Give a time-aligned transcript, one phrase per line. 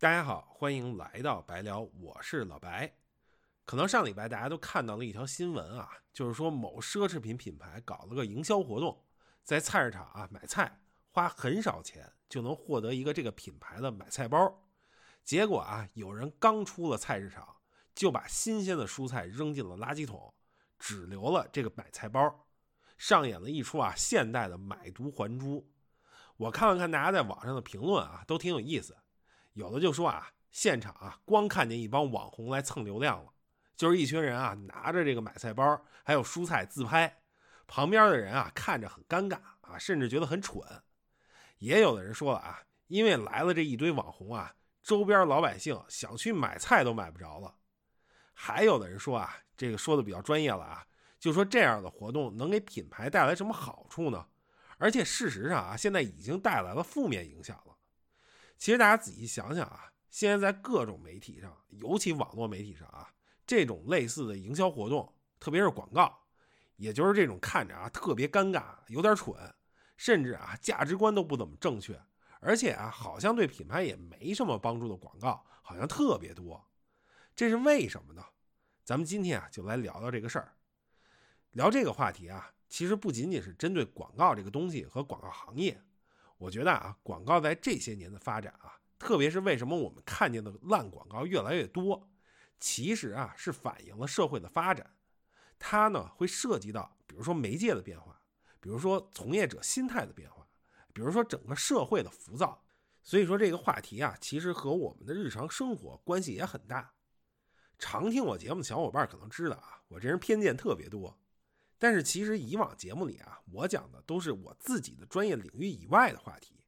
[0.00, 2.94] 大家好，欢迎来到白聊，我是老白。
[3.64, 9.04] 可能上礼拜大家都看到了一条新闻啊，就是说某奢侈品品牌搞了个营销活动，
[9.42, 10.78] 在菜市场啊买菜，
[11.10, 14.62] 花很少钱就能获得一个这个品牌的买菜包。
[15.24, 17.56] 结果啊，有人刚出了菜市场，
[17.92, 20.32] 就把新鲜的蔬菜扔进了垃圾桶，
[20.78, 22.46] 只留了这个买菜包，
[22.98, 25.68] 上演了一出啊现代的买椟还珠。
[26.36, 28.96] 我看了看大家在网上的评论啊，都挺有意思。
[29.58, 33.32] 有的就说啊，现场啊，光看见一帮网红来蹭流量了，
[33.76, 37.22] 就是一群人啊，拿着这个买菜包还有蔬菜自拍，
[37.66, 40.62] 旁边的人啊看着很尴尬啊，甚至觉得很蠢。
[41.58, 47.56] 也有的人说了啊，因为来了这一堆网红啊，周边老百姓想去买菜都买不着了。
[48.32, 50.86] 还有的人说啊，这个说的比较专业了啊，
[51.18, 54.24] 就说这样的活动能给品牌带来什么好处呢？
[54.76, 57.76] 而且事实上啊，现在已经带来了负面影响了。
[58.58, 63.08] 其实大家仔细想想啊，现在在各种媒体上，尤其网络媒体上啊，
[63.46, 66.26] 这种类似的营销活动，特别是广告，
[66.76, 69.54] 也就是这种看着啊特别尴尬、有点蠢，
[69.96, 71.98] 甚至啊价值观都不怎么正确，
[72.40, 76.68] 而且啊好像对品牌也没什么帮助的广告，好像特别多。
[77.36, 78.24] 这是为什么呢？
[78.84, 80.56] 咱们今天啊就来聊聊这个事儿。
[81.52, 85.80] 聊这个话题啊，其实不仅仅是针对广告这个东西和广告行业。
[86.38, 92.08] 我觉得啊，广告在这些年的发展啊，特别是为什么我们看见的烂广告越来越多，
[92.58, 94.94] 其实啊是反映了社会的发展。
[95.58, 98.20] 它呢会涉及到，比如说媒介的变化，
[98.60, 100.46] 比如说从业者心态的变化，
[100.92, 102.64] 比如说整个社会的浮躁。
[103.02, 106.92] 所以说这个话题啊，其实和我们的日常生活关系也很大。
[107.78, 111.18] 常听我节目的小伙伴可能知道啊，我这人偏见特别多。
[111.78, 116.60] 但是其实以往节目里啊，我讲的都是我自己的专业领域以外的话题，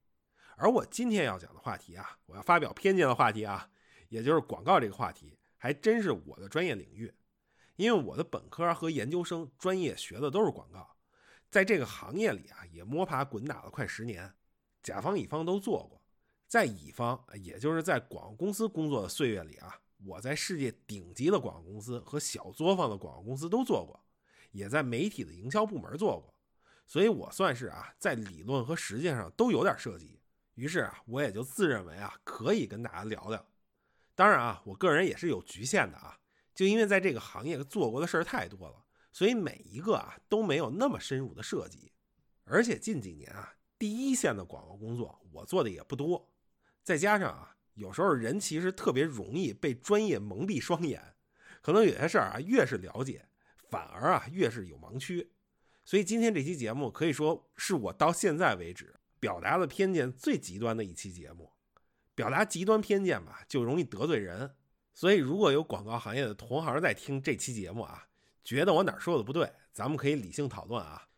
[0.56, 3.68] 而我今天要讲的话题啊，我要发表偏见的话题啊，
[4.08, 7.12] 也就是广告这个话题，还真是我的专业领域，
[7.74, 10.96] 因为我的本科和研究生专业学的都是广告，
[11.50, 14.32] 在这个行业里啊，也摸爬滚打了快十年，
[14.80, 16.00] 甲方乙方都做过，
[16.46, 24.00] 在乙方，也就是在广告公司工作的岁月里啊，我在世界顶级的广告公司和小作坊的广告公司都做过。
[24.50, 26.34] 也在媒体的营销部门做过，
[26.86, 30.20] 所以我算是啊，在理论和实践上都有点涉及。
[30.54, 33.46] 于是啊，我也就自认为啊，可以跟大家聊聊。
[34.14, 36.18] 当然啊，我个人也是有局限的啊，
[36.54, 41.90] 就因为在这个行业做过的事儿太多了，所以每一个啊都没有那么深入的涉及。
[42.44, 46.28] 而且近几年啊，第一线的广告工作我做的也不多，
[46.82, 51.14] 再加上啊，有时候人其实特别容易被专业蒙蔽双眼，
[51.62, 53.26] 可能有些事儿啊，越是了解。
[53.70, 55.30] 反而啊，越是有盲区，
[55.84, 61.52] 所以今天这期节目可以说是我到现在为止表达的偏见最极端的一期节目。
[62.14, 64.54] 表达极端偏见吧，就容易得罪人。
[64.92, 68.08] 所以如果有广告行业的同行在听这期节目啊，
[68.44, 71.08] 觉得我哪说的不对，咱们可以理性讨论啊。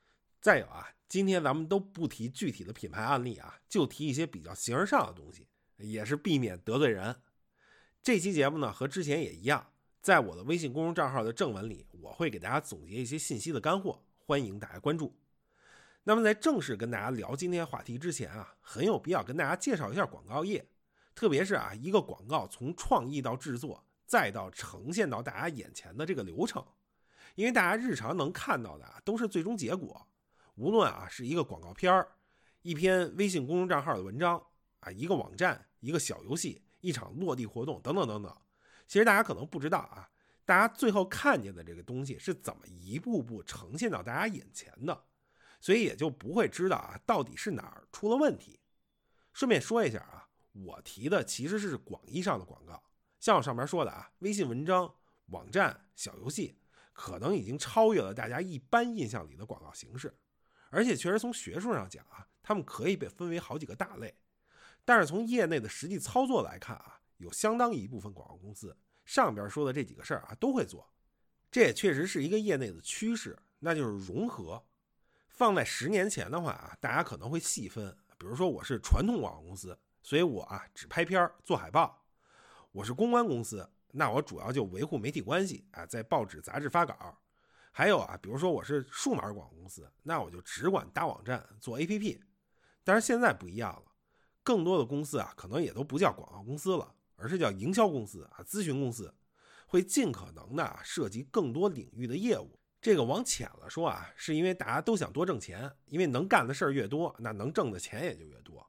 [0.40, 5.48] 再有啊，今天咱们都不提具体的品牌案例啊，就提一些比较形而上的东西，
[5.78, 7.16] 也是避免得罪人。
[8.02, 9.71] 这期节目呢，和之前也一样。
[10.02, 15.16] 在我的微信公众账号的正文里，我会给大家总结一些信息的干货，欢迎大家关注。
[16.02, 20.66] 那么在正式跟大家聊今天话题之前啊，很有必要跟大家介绍一下广告业，
[21.14, 26.64] 特别是啊一个广告从创意到制作，再到呈现到大家眼前的这个流程。
[27.36, 30.04] 因为大家日常能看到的啊都是最终结果，
[30.56, 32.08] 无论啊是一个广告片儿、
[32.62, 34.44] 一篇微信公众账号的文章
[34.80, 38.36] 啊、一个网站、一个小游戏、一场落地活动等等等等。
[38.92, 40.06] 其实大家可能不知道啊，
[40.44, 45.04] 大家最后看见的这个东西是怎么一步步呈现到大家眼前的，
[45.62, 48.60] 所以也就不会知道啊到底是哪儿出了问题。
[49.32, 52.84] 顺便说一下啊，我提的其实是广义上的广告，
[53.18, 54.94] 像我上面说的啊，微信文章、
[55.28, 56.58] 网站、小游戏，
[56.92, 60.14] 可能已经超越了大家一般印象里的广告形式，
[60.68, 64.14] 而且确实从学术上讲啊，它们可以被分为好几个大类，
[64.84, 66.98] 但是从业内的实际操作来看啊。
[67.22, 70.92] 有相当一部分广告公司，上边说的这几个事儿啊都会做，
[71.50, 74.62] 这也确实是一个业内的趋势，那就是融合。
[75.28, 82.04] 放在十年前的话啊，大家可能会细分，比如说我是传统广告公司，所以我啊只拍片做海报；
[82.72, 86.94] 我是公关公司，那我主要就维护媒体关系啊，在报纸杂志发稿；
[87.72, 92.20] 还有啊，比如说我是数码广告公司，那我就只管搭网站做 APP。
[92.84, 93.92] 但是现在不一样了，
[94.42, 96.94] 更多的公司啊，可能也都不叫广告公司了。
[97.22, 99.14] 而是叫营销公司啊，咨询公司
[99.68, 102.58] 会尽可能的涉及更多领域的业务。
[102.80, 108.68] 这个往浅了说啊，是因为大家都想多挣钱，因为能干的事儿越多，那能挣的钱也就越多。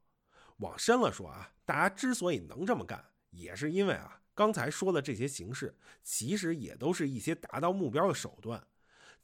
[0.57, 8.63] 往深了说啊，大家之所以能这么干，也是因为啊，刚才说的这些形式，其实也都是一些达到目标的手段，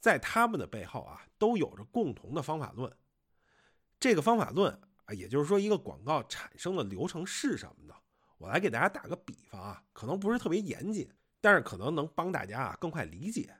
[0.00, 2.92] 在他们的背后啊，都有着共同的方法论。
[4.00, 4.72] 这个方法论
[5.04, 7.94] 啊，也就是说，一个广告产生的流程是什么呢？
[8.40, 11.06] 我来给大家打个比方啊，可能不是特别严谨，
[11.42, 13.54] 但是可能能帮大家啊更快理解。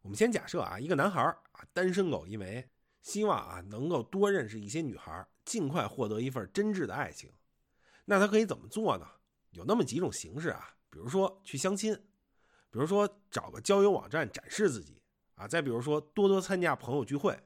[0.00, 1.22] 我们先假设啊，一个男孩
[1.52, 2.66] 啊，单身狗一枚，
[3.02, 7.30] 希望啊能够多认识一些女孩，尽快获得一份真挚的爱情。
[8.06, 9.06] 那他可以怎么做呢？
[9.50, 11.94] 有那么几种形式啊，比如说去相亲，
[12.70, 15.02] 比如说找个交友网站展示自己
[15.34, 17.38] 啊，再比如说多多参加朋友聚会。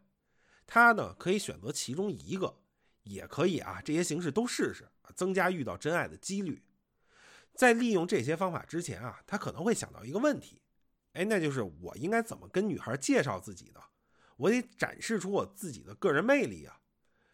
[0.64, 2.60] 他呢可以选择其中一个，
[3.02, 6.62] 也可以啊，这些形式都试试，增加遇到真爱的几率。
[7.58, 10.62] 在利用这些方法之前啊，他可能会想到一个问题，
[11.14, 13.81] 哎，那就是我应该怎么跟女孩介绍自己呢？
[14.37, 16.78] 我得展示出我自己的个人魅力啊。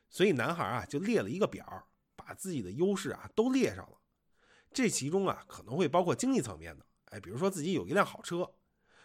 [0.08, 3.98] 所以男孩啊就列了一个表，把自己的优势啊都列上了。
[4.72, 8.46] 这其中啊可能会包括经济层面的，哎，比如说自己有一辆好车；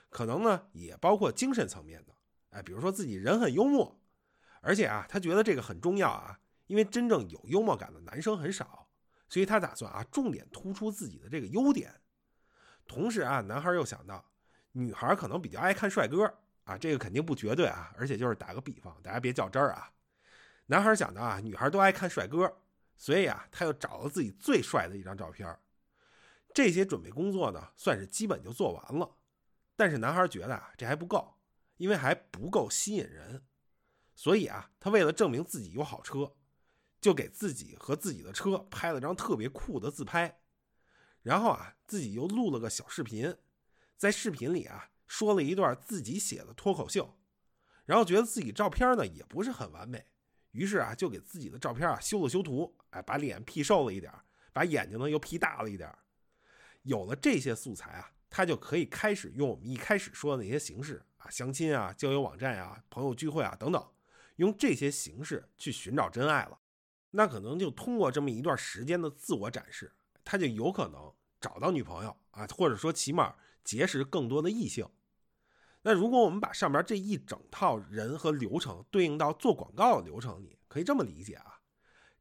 [0.09, 2.15] 可能呢也包括精神层面的，
[2.51, 3.99] 哎，比如说自己人很幽默。
[4.61, 8.78] 而且啊，他觉得这个很重要啊，因为真正有幽默感的男生很少。
[9.29, 11.93] 所以他打算啊，重点突出自己的这个优点。
[12.87, 14.25] 同时啊，男孩又想到，
[14.71, 16.33] 女孩可能比较爱看帅哥
[16.63, 19.91] 啊，这个肯定不绝对啊，而且就是打个比方，大家别较真儿啊。
[20.65, 22.57] 男孩想到啊，女孩都爱看帅哥，
[22.95, 25.57] 所以啊，他又找了自己最帅的一张照片。
[26.53, 29.17] 这些准备工作呢，算是基本就做完了。
[29.75, 31.35] 但是男孩觉得啊，这还不够，
[31.77, 33.43] 因为还不够吸引人。
[34.15, 36.35] 所以啊，他为了证明自己有好车。
[37.01, 40.39] 就给自己和自己的车拍了张特别酷的自拍，
[41.21, 43.35] 然后啊，自己又录了个小视频，
[43.95, 47.17] 在视频里啊说了一段自己写的脱口秀，
[47.85, 50.05] 然后觉得自己照片呢也不是很完美，
[50.51, 54.13] 于是啊就给自己的照片啊修了修图，哎，把脸 P 瘦了一点，
[54.51, 55.93] 把眼睛呢又 P 大了一点。
[56.83, 63.85] 有了这些素材啊，他就可以开始用我们一开始说的那些形式啊，相亲啊、交友网站啊、朋友聚会啊等等，
[64.37, 66.59] 用这些形式去寻找真爱了。
[67.11, 74.87] 那可能就通过这么一段时间的自我展示，他就有可能找到女朋友啊，或者说起码结识更多的异性。
[75.81, 81.59] 那如果我们把上边这一整套人和流程对应到做广告的流程里，可以这么理解啊，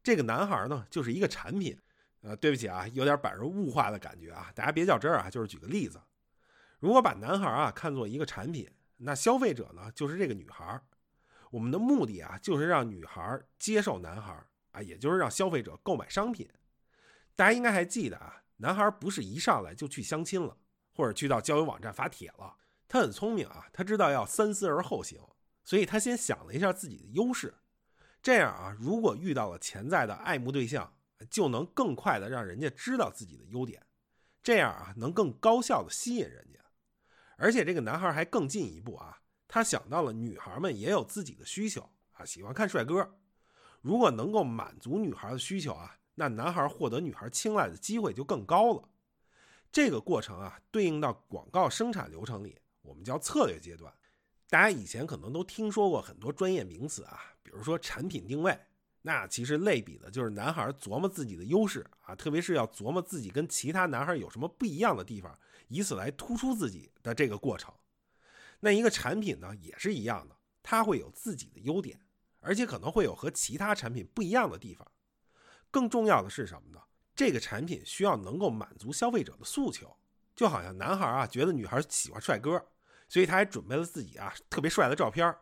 [0.03, 1.79] 这个男孩呢就是一个产品。
[2.21, 6.03] 呃，对不起啊，有点把人物化的感觉啊，大家别较真儿啊，就是举个例子，
[6.81, 10.83] 如果把男孩啊看作一个产品，那消费者呢就是这个女孩，
[11.53, 14.37] 我们的目的啊就是让女孩接受男孩。
[14.71, 16.49] 啊，也就是让消费者购买商品。
[17.37, 20.57] 大家应该还记得啊，男孩不是一上来就去相亲了，
[20.95, 22.57] 或者去到交友网站发帖了。
[22.89, 25.21] 他很聪明啊，他知道要三思而后行，
[25.63, 27.55] 所以他先想了一下自己的优势。
[28.21, 30.93] 这样啊，如果遇到了潜在的爱慕对象，
[31.31, 33.85] 就能更快的让人家知道自己的优点，
[34.43, 36.59] 这样啊，能更高效的吸引人家。
[37.37, 43.17] 而且这个男孩还更进一步啊，他想到了女孩们也有自己的需求啊，喜欢看帅哥。
[43.81, 48.89] 如果能够满足女孩的需求啊，那男孩获得女孩青睐的机会就更高了。
[49.71, 53.93] 这个过程啊，对应到广告生产流程里，我们叫策略阶段。
[54.49, 58.59] 大家以前可能都听说过很多专业名词啊，比如说产品定位，
[59.03, 67.73] 那其实类比的就是男孩琢磨自己的优势啊，特别是要琢磨自己跟其他男孩有什么不一样的地方，以此来突出自己的这个过程。
[68.61, 72.01] 那一个产品呢，也是一样的，它会有自己的优点。
[72.41, 74.91] 而且可能会有和其他产品不一样的地方。
[75.71, 76.81] 更重要的是什么呢？
[77.15, 79.97] 这个产品需要能够满足消费者的诉求。
[80.35, 82.65] 就好像男孩啊觉得女孩喜欢帅哥，
[83.09, 85.37] 所以他还准备了自己啊特别帅的照片。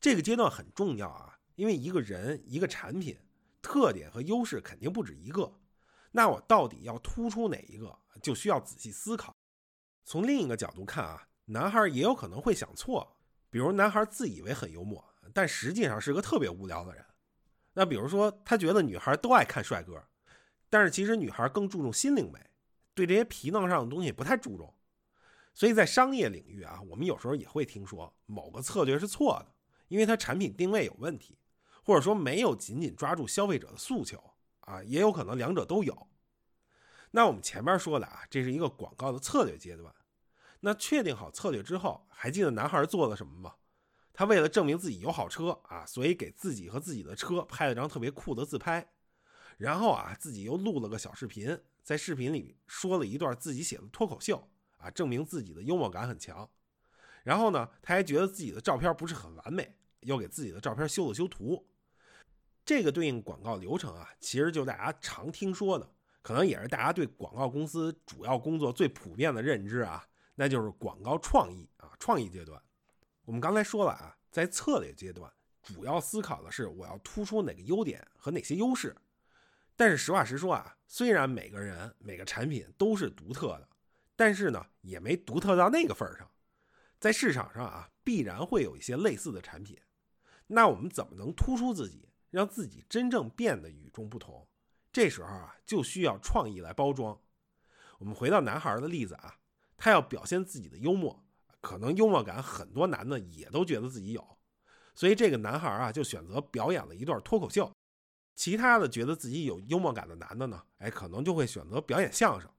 [0.00, 3.18] 这个阶段很重要啊，因为一个人一个产品
[3.60, 5.60] 特点和优势肯定不止一个。
[6.12, 9.36] 那我到底要突出哪一个，就需要仔细思考。
[10.04, 13.16] 从另一个角度看啊，男孩也有可能会想错，
[13.50, 15.13] 比如男孩自以为很幽默。
[15.32, 17.04] 但实际上是个特别无聊的人。
[17.72, 20.02] 那比如说，他觉得女孩都爱看帅哥，
[20.68, 22.38] 但是其实女孩更注重心灵美，
[22.94, 24.72] 对这些皮囊上的东西不太注重。
[25.54, 29.54] 所以在商业领域啊，我们有时候也会听说某个策略是错的，
[29.88, 31.38] 因为它产品定位有问题，
[31.84, 34.22] 或者说没有紧紧抓住消费者的诉求
[34.60, 36.08] 啊，也有可能两者都有。
[37.12, 39.94] 那我们前面说的啊，这是一个广告的策略阶段。
[40.60, 43.54] 那确定好策略之后，还记得男孩做了什么吗？
[44.16, 48.88] 他为了证明自己有好车啊，所以给自己和自己的车拍了张特别酷的自拍，
[49.58, 56.48] 然后啊，自己又录了个小视频，在视频里说了一段自己写的脱口秀啊，证明自己的幽默感很强。
[57.24, 61.66] 然后呢，他还觉得自己的照片不是很完美，又给自己的照片修了修图。
[62.64, 65.90] 这个对应广告流程啊，其实就大家常听说的，
[66.22, 70.06] 可能也是大家对广告公司主要工作最普遍的认知啊，
[70.36, 72.62] 那就是广告创意啊，创意阶段。
[73.24, 78.94] 我们刚才说了啊，在策略阶段，主要思考的是我要突出哪个优点和哪些优势。
[79.76, 83.68] 但是实话实说啊，虽然每个人每个产品都是独特的，
[84.14, 86.30] 但是呢，也没独特到那个份儿上。
[87.00, 89.80] 在市场上啊，必然会有一些类似的产品。
[90.46, 94.46] 那我们怎么能突出自己，让自己真正变得与众不同？
[94.92, 97.18] 这时候啊，就需要创意来包装。
[97.98, 99.38] 我们回到男孩的例子啊，
[99.78, 101.23] 他要表现自己的幽默，
[101.64, 104.22] 可能幽默感很多男的也都觉得自己有，
[104.94, 107.72] 所以这个男孩啊就选择表演了一段脱口秀。
[108.34, 112.50] 其他的觉得自己有幽默感的男的呢，哎，可能就会选择表演相声。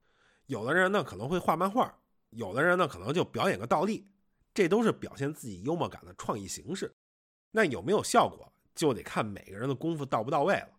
[0.47, 1.95] 有的人呢可能会画漫画，
[2.31, 4.09] 有的人呢可能就表演个倒立，
[4.53, 6.91] 这都是表现自己幽默感的创意形式。
[7.51, 10.69] 那有没有效果，就得看每个人的功夫到不到位了。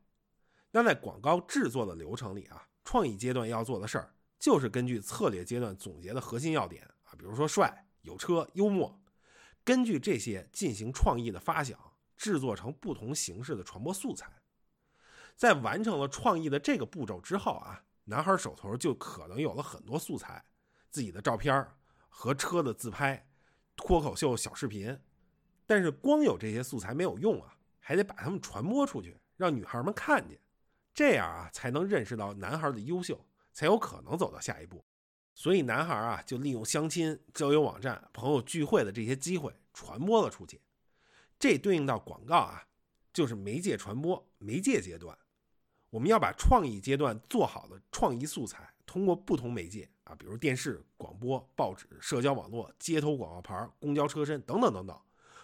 [0.73, 8.99] 那在广告制作的流程里啊，创意阶段要做的事儿，就是根据策略阶段总结的核心要点啊，比如说帅、有车、幽默，
[9.65, 11.77] 根据这些进行创意的发想，
[12.17, 14.31] 制作成不同形式的传播素材。
[15.35, 20.43] 在完成了创意的这个步骤之后啊，男孩手头就可能有了很多素材，
[20.89, 21.67] 自己的照片
[22.09, 23.29] 和车的自拍、
[23.75, 24.99] 脱口秀小视频。
[25.67, 30.41] 但是光有这些素材没有用啊，还得把它们传播出去，让女孩们看见。
[30.95, 33.21] 这样啊，才能认识到男孩的优秀，
[33.53, 34.83] 才有可能走到下一步。
[35.39, 40.59] 所以男孩啊，就利用相亲、交友网站、朋友聚会的这些机会传播了出去。
[41.39, 42.67] 这对应到广告啊，
[43.13, 45.17] 就是媒介传播、媒介阶段。
[45.91, 54.99] 我们要把创意阶段做好的创意素材，通过不同媒介啊，比如电视、广播、报纸、社交网络、街头广告牌、公交车身等等等等，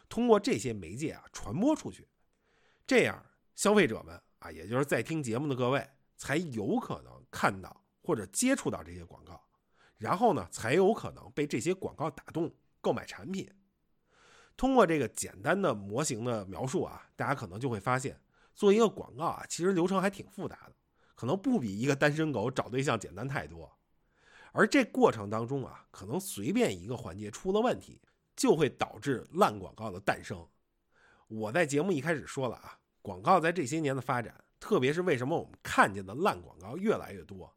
[0.09, 2.09] 通过这些媒介啊传播出去。
[2.87, 3.23] 这样，
[3.55, 4.19] 消费者们。
[4.39, 9.41] 啊，也就是在听节目的各位，才有可能看到或者接触到这些广告，
[10.03, 13.49] 然后呢，才有可能被这些广告打动购买产品。
[14.57, 18.21] 通过这个简单的模型的描述啊，大家可能就会发现，
[18.53, 20.73] 做一个广告啊，其实流程还挺复杂的，
[21.15, 23.79] 可能不比一个单身狗找对象简单太多。
[24.51, 28.03] 而这过程当中啊，可能随便一个环节出了问题，
[28.35, 30.45] 就会导致烂广告的诞生。
[31.29, 32.77] 我在节目一开始说了啊。
[33.01, 37.53] 广告在这些年的发展，特别是为什么我们看见的烂广告越来越多，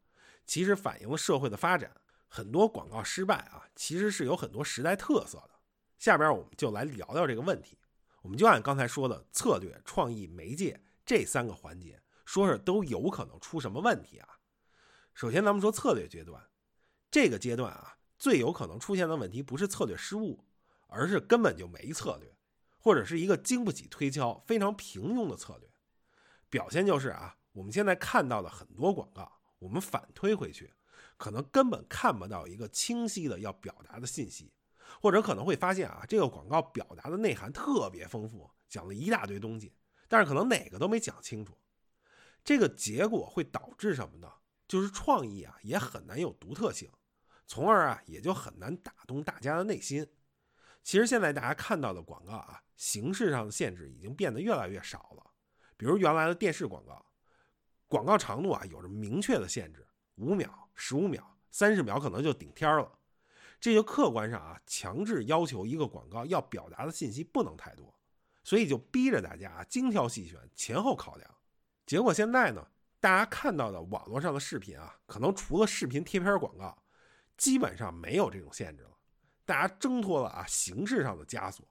[0.45, 1.91] 其实反映了社会的发展。
[2.35, 5.51] 很多广告失败啊，其实是有很多时代特色的。
[5.97, 7.79] 下边我们就来聊聊这个问题。
[8.23, 14.27] 我们就按刚才说的策略、创意、媒介这三个环节，说说都有可能出什么问题啊？
[15.13, 16.45] 首先，咱们说策略阶段，
[17.09, 20.43] 这个阶段啊，最有可能出现的问题不是策略失误，
[20.87, 22.35] 而是根本就没策略。
[22.77, 25.69] 或者是一个经不起推敲、非常平庸的策略，
[26.49, 30.73] 表现就是啊，我们现在看到的很多广告，我们反推回去，
[31.17, 34.51] 可能根本看不到一个清晰的要表达的信息，
[35.01, 39.73] 或者可能会发现啊，这个广告表达的内涵特别丰富，讲了一大堆东西，
[40.07, 41.57] 但是可能哪个都没讲清楚，
[42.43, 44.31] 这个结果会导致什么呢？
[44.67, 46.91] 就是创意啊也很难有独特性，
[47.45, 50.07] 从而啊也就很难打动大家的内心。
[50.83, 52.61] 其实现在大家看到的广告啊。
[52.77, 55.31] 形式上的限制已经变得越来越少了，
[55.77, 57.05] 比如原来的电视广告，
[57.87, 59.84] 广告长度啊有着明确的限制，
[60.15, 62.91] 五秒、十五秒、三十秒可能就顶天了。
[63.59, 67.97] 这就客观上啊强制要求一个广告要表达的信息不能太多，
[68.43, 71.35] 所以就逼着大家啊精挑细选、前后考量。
[71.85, 72.67] 结果现在呢，
[72.99, 76.77] 大家看到的网络上的视频啊，可能除了视频贴片广告，
[77.37, 78.91] 基本上没有这种限制了。
[79.45, 81.65] 大家挣脱了啊形式上的枷锁。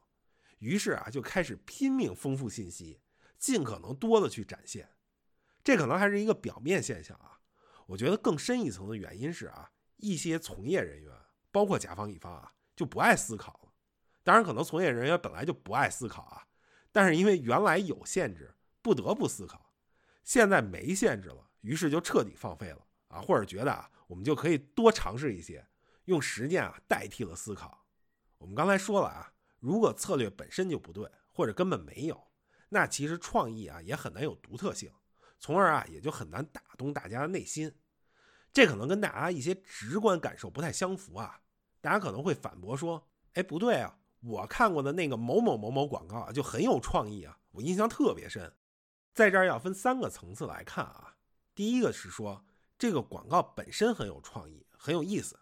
[0.59, 3.01] 于是啊，就开始拼命丰富信息，
[3.39, 4.89] 尽可能多的去展现。
[5.63, 7.34] 这可能还是一个表面现象啊。
[7.87, 11.13] 我觉得更深一层的原因是啊，一些从业人员，
[11.51, 13.73] 包括甲方乙方啊，就不爱思考了。
[14.23, 16.47] 当然，可能从业人员本来就不爱思考啊，
[16.91, 19.73] 但是因为原来有限制，不得不思考。
[20.23, 25.67] 现在没限制了，于是就彻底放飞了啊，或者觉得啊，我们就可以多尝试一些，
[26.07, 27.87] 用实践啊代替了思考。
[28.39, 29.31] 我们刚才说了啊。
[29.61, 32.29] 如果策略本身就不对，或者根本没有，
[32.69, 34.93] 那其实创意啊也很难有独特性，
[35.45, 37.71] 从而啊也就很难打动大家的内心。
[38.51, 41.39] 这可能跟大家一些直观感受不太相符啊。
[41.83, 48.51] 大家可能会反驳说：“哎，不对啊，我看过的那个某某某某广告啊就很有创意啊，我印象特别深。”
[49.13, 51.15] 在这儿要分三个层次来看啊。
[51.55, 52.43] 第一个是说
[52.79, 55.39] 这个广告本身很有创意，很有意思，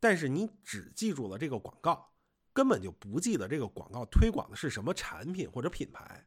[0.00, 2.14] 但是你只记住了这个广告。
[2.54, 6.26] 根本就不记得这个广告推广的是什么产品或者品牌，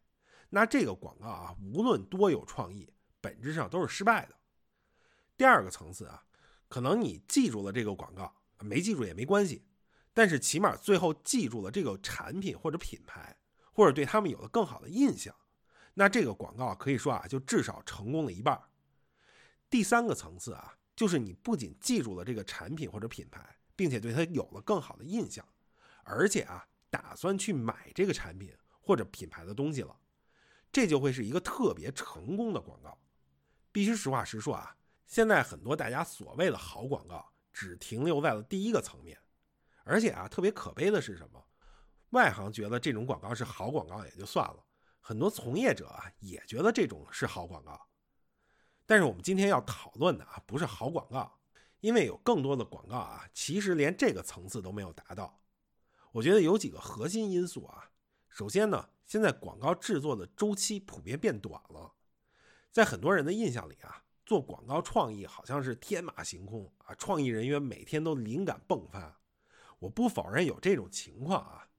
[0.49, 2.91] 那这个广告啊，无论多有创意，
[3.25, 4.35] 本质上都是失败的。
[5.35, 6.23] 第二个层次啊，
[6.67, 9.65] 可能你记住了这个广告，没记住也没关系，
[10.13, 13.35] 但是起码最后记住了这个产品或者品牌，
[13.73, 15.35] 或者对他们有了更好的印象，
[15.95, 18.61] 那这个广告可以说啊，就至少成功了一半。
[19.71, 25.43] 第三个层次啊，就是你不仅记住了这个产品或者品牌，并且对它有了更好的印象，
[26.03, 29.97] 而且啊，打算去买这个产品或者品牌的东西了，
[30.71, 32.97] 这就会是一个特别成功的广告。
[33.75, 34.77] 必须实话实说啊。
[35.05, 39.19] 现在很多大家所谓的好广告，只停留在了第一个层面，
[39.83, 41.45] 而且啊，特别可悲的是什么？
[42.11, 44.63] 外行觉得这种广告是好广告也就算了，
[45.01, 47.89] 很多从业者啊也觉得这种是好广告。
[48.85, 51.37] 但是我们今天要讨论的啊，不是好广告，
[51.81, 55.37] 因为有更多的广告啊，其实连这个层次都没有达到。
[56.13, 57.91] 我觉得有几个核心因素啊。
[58.29, 61.91] 首先呢，现在广告制作的周期普遍变短了，
[62.75, 64.03] 在很多人的印象里啊。
[64.25, 69.21] 做广告创意好像是天马行空啊，创意人员每天都灵感迸发。
[69.79, 71.69] 我不否认有这种情况啊，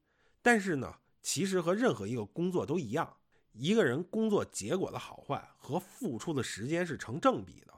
[0.41, 3.17] 但是呢，其实和任何一个工作都一样，
[3.53, 7.75] 一个人工作结果的好坏和付出的时间是成正比的。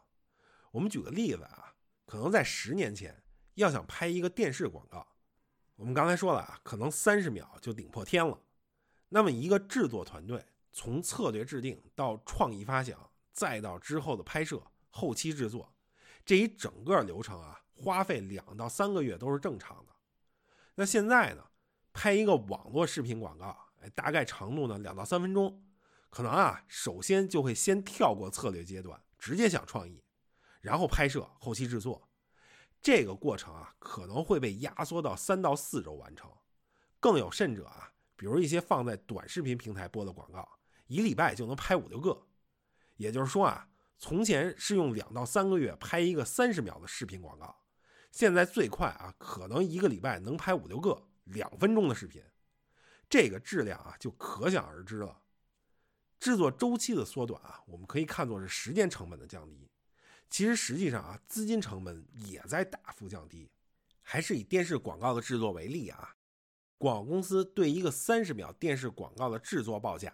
[0.71, 3.21] 我们举个例子啊，可能在十年前
[3.55, 5.05] 要想拍一个电视广告，
[5.77, 8.39] 我们刚才说了啊，可能三十秒就顶破天了。
[9.09, 10.45] 那么一个制作团队
[10.79, 12.97] 从策略制定到创意发想。
[13.33, 15.73] 再到之后的拍摄、后期制作，
[16.25, 19.93] 这一整个流程啊，花费两到三个月都是正常的。
[20.75, 21.45] 那现在呢，
[21.93, 25.65] 拍一个网络视频广告，哎，大概长度呢两到三分钟，
[26.11, 30.03] 可能啊，首先就会先跳过策略阶段，直接想创意，
[30.61, 32.09] 然后拍摄、后期制作，
[32.81, 36.29] 这个过程啊，可能会被压缩到三到四周完成。
[36.99, 40.58] 更有甚者啊，比如一些放在短视频平台播的广告，
[40.89, 42.27] 一礼拜就能拍五六个。
[42.97, 47.63] 也就是说啊，从前是用两到三个月拍一个三十秒的视频广告，
[48.11, 52.21] 现在最快啊，可能一个礼拜能拍五六个两分钟的视频，
[53.09, 55.23] 这个质量啊就可想而知了。
[56.19, 59.71] 制作周期的缩短啊，我们可以看作是时间成本的降低，
[60.29, 63.49] 其实实际上啊，资金成本也在大幅降低。
[64.03, 66.17] 还是以电视广告的制作为例啊，
[66.79, 70.13] 广告公司对一个三十秒电视广告的制作报价，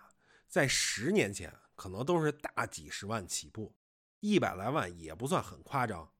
[0.54, 1.52] 在十年前。
[1.74, 3.74] 可能都是大几十万起步，
[4.20, 6.12] 一百来万也不算很夸张。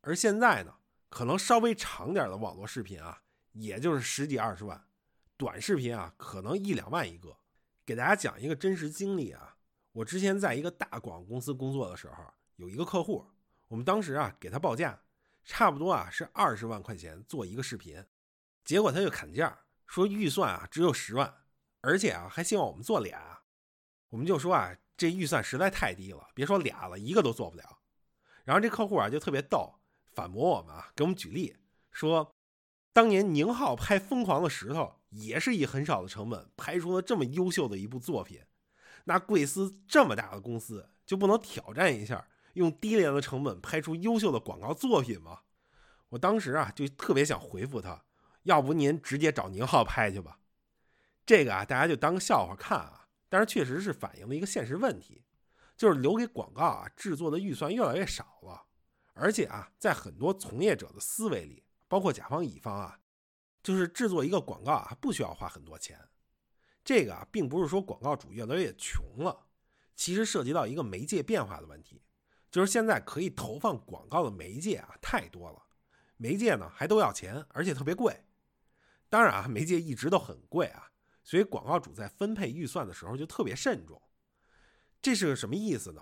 [0.00, 3.22] 而现在呢，可能稍微长点的网络视频啊，
[3.52, 4.76] 也就是十几二十万；
[5.36, 7.38] 短视频啊，可能一两万一个。
[7.84, 9.58] 给大家讲一个真实经历啊，
[9.92, 13.24] 我之前在一个大广告公司工作的时候，有一个客户，
[13.68, 15.00] 我们当时啊给他报价，
[15.44, 18.04] 差不多啊是二十万块钱做一个视频，
[18.64, 21.32] 结果他就砍价，说预算啊只有十万，
[21.80, 23.42] 而且啊还希望我们做俩，
[24.08, 24.76] 我们就说啊。
[24.98, 27.80] 这预算实在太低了，别说俩了，一个都做不了。
[28.44, 29.74] 然后这客户啊就特别逗，
[30.14, 31.54] 反驳我们啊，给我们举例
[31.92, 32.34] 说，
[32.94, 38.40] 当年宁浩拍《疯狂的石头》也是以很少的成本拍出了这么优秀的一部作品。
[39.04, 45.40] 那贵司这么大的公司就不能挑战一下，用低廉的成本拍出优秀的广告作品吗？
[46.08, 48.02] 我当时啊就特别想回复他，
[48.44, 50.38] 要不您直接找宁浩拍去吧。
[51.26, 53.02] 这个啊大家就当个笑话看啊。
[53.28, 55.24] 但是确实是反映了一个现实问题，
[55.76, 58.66] 就是留给广告啊制作的预算越来越少了，
[59.14, 63.00] 而且啊，在很多从业者的思维里，包括甲方乙方啊，
[63.62, 65.98] 就是制作一个广告啊不需要花很多钱。
[66.84, 69.46] 这个啊，并不是说广告主越来越穷了，
[69.96, 72.02] 其实涉及到一个媒介变化的问题，
[72.50, 75.62] 就是现在可以投放广告的媒介啊太多了，
[76.16, 78.24] 媒介呢还都要钱，而且特别贵。
[79.08, 80.92] 当然啊，媒介一直都很贵啊。
[81.26, 84.00] 所以广告主在分配预算的时候就特别慎重，
[85.02, 86.00] 这是个什么意思呢？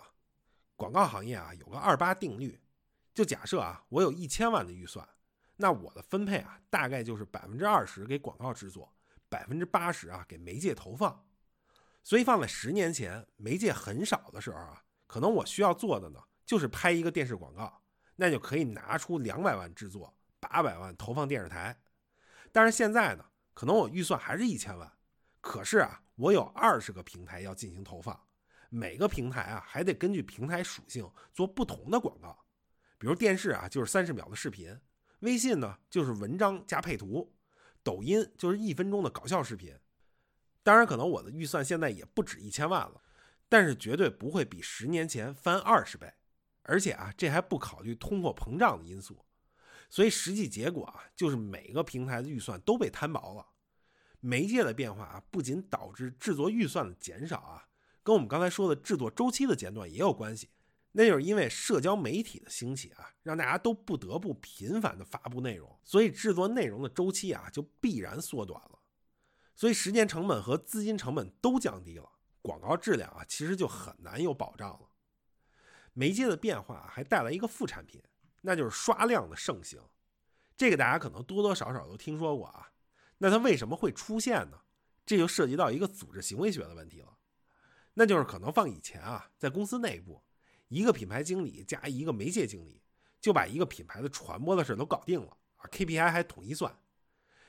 [0.76, 2.60] 广告行业啊有个二八定律，
[3.14, 5.08] 就假设啊我有一千万的预算，
[5.56, 8.94] 那我的分配啊大概就是百分之二十给广告制作，
[9.30, 11.24] 百分之八十啊给媒介投放。
[12.02, 17.80] 所以放在十年前媒介很少的时候啊，可能我需要做的呢就是拍一个电视广告，
[18.16, 21.80] 那就可以拿出两百万制作，八百万投放电视台。
[22.52, 24.93] 但是现在呢，可能我预算还是一千万。
[25.44, 28.18] 可是啊，我有二十个平台要进行投放，
[28.70, 32.46] 每个平台啊还得根据平台属性做不同的广告。
[32.96, 34.80] 比如电视啊就是三十秒的视频，
[35.18, 37.30] 微信呢就是文章加配图，
[37.82, 39.78] 抖音就是一分钟的搞笑视频。
[40.62, 43.02] 当然，可能我的预算现在也不止一千万了，
[43.46, 46.10] 但是绝对不会比十年前翻二十倍。
[46.62, 49.22] 而且啊，这还不考虑通货膨胀的因素。
[49.90, 53.46] 所以实际结果啊，就是每个平台的预算都被摊薄了。
[54.26, 57.68] 媒介的变化啊，不仅导致制作预算的减少啊，
[58.02, 60.48] 跟我们刚才说的制作周期的简短也有关系。
[60.92, 68.78] 那就是因为社交媒体的兴起啊，让大家都不得不频繁的发布内容，所以制作内容的周期啊就必然缩短了，
[69.54, 72.08] 所以时间成本和资金成本都降低了，
[72.40, 74.88] 广告质量啊其实就很难有保障了。
[75.92, 78.02] 媒介的变化还带来一个副产品，
[78.40, 79.80] 那就是刷量的盛行，
[80.56, 82.70] 这个大家可能多多少少都听说过啊。
[83.24, 84.60] 那它为什么会出现呢？
[85.06, 87.16] 这就涉及到一个组织行为学的问题了，
[87.94, 90.22] 那就是可能放以前啊，在公司内部。
[90.68, 92.82] 一个品牌经理加一个媒介经理，
[93.22, 96.78] 就把一个品牌的传播的事都搞定了啊，KPI 还统一算。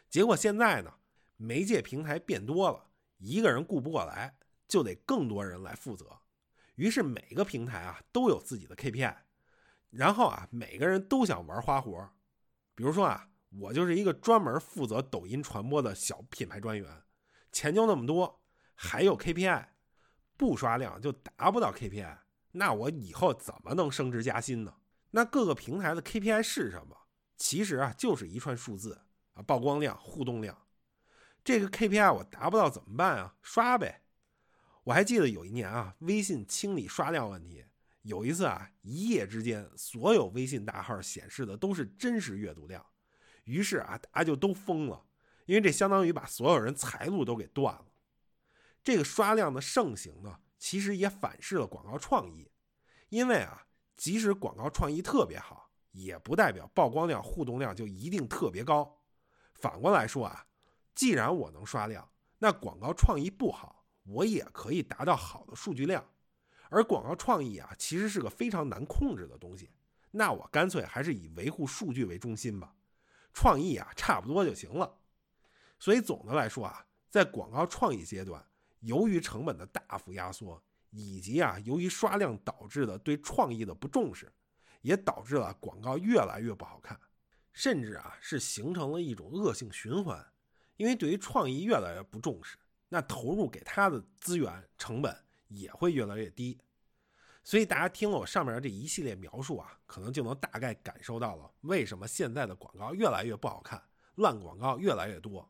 [0.09, 0.93] 结果现在呢，
[1.35, 4.37] 媒介平台变多了，一个人顾不过来，
[4.69, 6.21] 就得更多人来负责。
[6.75, 9.13] 于是每个平台啊都有自己的 KPI，
[9.89, 12.09] 然后啊每个人都想玩花活。
[12.75, 17.03] 比如说啊，我就是一个专门负责抖音传播的小品牌专员，
[17.51, 18.41] 钱就那么多，
[18.73, 19.65] 还有 KPI，
[20.35, 22.17] 不刷量就达不到 KPI。
[22.51, 24.75] 那我以后怎么能升职加薪呢？
[25.11, 26.97] 那各个平台的 KPI 是什么？
[27.37, 29.01] 其实啊，就是一串数字
[29.33, 30.57] 啊，曝光量、互动量。
[31.43, 33.35] 这个 KPI 我达不到怎么办啊？
[33.41, 34.01] 刷呗。
[34.83, 37.65] 我还记得有一年啊，微信清理刷量问题，
[38.01, 42.85] 有一次啊，一夜之间所有微信大号显示的都是真实阅读量，
[43.45, 45.05] 于是啊，大家就都疯了，
[45.45, 47.85] 因为这相当于把所有人财路都给断了。
[48.83, 50.39] 这个刷量的盛行呢？
[50.57, 52.51] 其实也反噬了广告创意，
[53.09, 58.99] 因为啊，即使广告创意特别好，也不代表曝光量、互动量就一定特别高。
[59.53, 60.47] 反过来说啊，
[60.95, 66.03] 既然我能刷量，那广告创意不好，我也可以达到好的数据量。
[66.69, 69.69] 而广告创意啊，其实是个非常难控制的东西，
[70.11, 72.73] 那我干脆还是以维护数据为中心吧，
[73.35, 74.97] 创意啊差不多就行了。
[75.77, 78.43] 所以总的来说啊，在广告创意阶段。
[78.79, 84.31] 由于成本的大幅压缩，以及啊，由于刷量导致的对创意的不重视，
[84.81, 86.99] 也导致了广告越来越不好看，
[87.51, 90.23] 甚至啊，是形成了一种恶性循环。
[90.77, 92.57] 因为对于创意越来越不重视，
[92.89, 95.17] 那投入给他的资源成本
[95.47, 96.59] 也会越来越低。
[97.45, 103.79] 所以大家听了我上面的这一系列描述啊，可能就能大概感受到了为什么现在的广告越来越不好看，
[104.15, 105.47] 烂广告越来越多。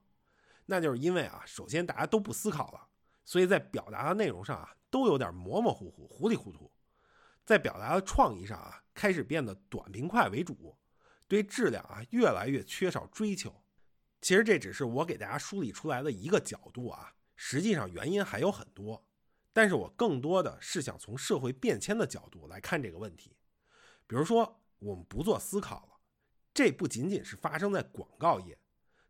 [0.66, 2.90] 那就是因为啊，首先大家都不思考了。
[3.24, 6.70] 所以在表达的内容上啊，都有点模模糊糊、糊里糊涂；
[7.46, 10.78] 在表达的创意上啊，开始变得短平快为主，
[11.30, 13.64] 对质量啊越来越缺少追求。
[14.20, 19.02] 其实这只是我给大家梳理出来的一个角度啊，实际上原因还有很多。
[19.56, 23.38] 但是我更多的是想从社会变迁的角度来看这个问题。
[24.06, 26.02] 比如说，我们不做思考了，
[26.54, 28.60] 这不仅仅是发生在广告业，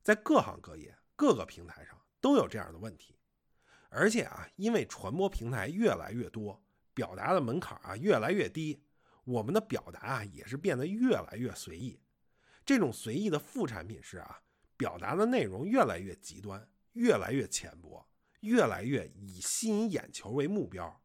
[0.03, 3.17] 在各行各业、各个平台上都有这样的问题。
[3.89, 8.83] 而且啊，因为传播平台越来越多，表达的门槛啊越来越低，
[9.23, 11.99] 我们的表达啊也是变得越来越随意。
[12.63, 14.43] 这种随意的副产品是啊，
[14.77, 18.07] 表达的内容越来越极端，越来越浅薄，
[18.41, 21.01] 越来越以吸引眼球为目标。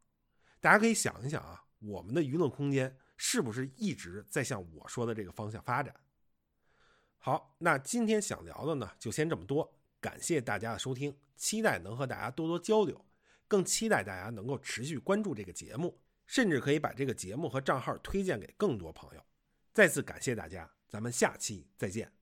[0.60, 5.94] 大家可以想一想啊，我们的舆论空间是不是一直在向我说的这个方向发展？
[7.18, 9.78] 好，那今天想聊的呢，就先这么多。
[10.00, 13.04] 感谢大家的收听，期待能和大家多多交流，
[13.46, 19.22] 更期待大家能够持续关注这个节目，甚至可以把这个节目和账号推荐给更多朋友。
[19.74, 22.19] 再次感谢大家，咱们下期再见。